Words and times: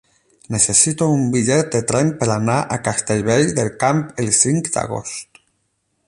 Necessito 0.53 1.09
un 1.17 1.25
bitllet 1.33 1.67
de 1.75 1.81
tren 1.91 2.09
per 2.23 2.27
anar 2.35 2.57
a 2.61 2.79
Castellvell 2.87 3.53
del 3.59 3.69
Camp 3.83 4.01
el 4.25 4.31
cinc 4.39 4.71
d'agost. 4.79 5.43